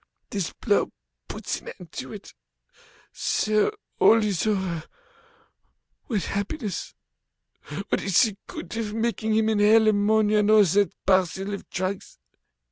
This 0.31 0.51
blow 0.51 0.91
puts 1.27 1.61
an 1.61 1.73
end 1.79 1.91
to 1.91 2.11
it. 2.11 2.33
So 3.11 3.71
all 3.99 4.23
is 4.23 4.47
over, 4.47 4.85
what 6.07 6.23
happiness! 6.23 6.95
What 7.89 8.01
is 8.01 8.23
the 8.23 8.35
good 8.47 8.75
of 8.77 8.95
making 8.95 9.35
him 9.35 9.47
inhale 9.47 9.87
ammonia 9.89 10.39
and 10.39 10.49
all 10.49 10.63
that 10.63 10.91
parcel 11.05 11.53
of 11.53 11.69
drugs? 11.69 12.17